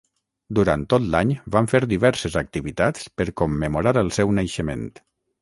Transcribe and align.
Durant 0.59 0.85
tot 0.93 1.03
l'any 1.15 1.33
van 1.55 1.69
fer 1.73 1.81
diverses 1.91 2.39
activitats 2.41 3.07
per 3.21 3.27
commemorar 3.43 3.95
el 4.03 4.13
seu 4.19 4.35
naixement. 4.41 4.85